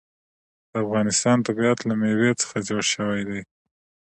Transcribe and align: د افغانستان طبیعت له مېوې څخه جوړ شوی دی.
د 0.69 0.71
افغانستان 0.83 1.37
طبیعت 1.47 1.79
له 1.89 1.93
مېوې 2.01 2.31
څخه 2.41 2.57
جوړ 2.67 2.83
شوی 2.93 3.21
دی. 3.29 3.41